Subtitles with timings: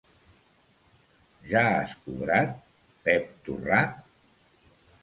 [1.51, 2.59] Ja has cobrat,
[3.07, 3.99] Pep Torrat!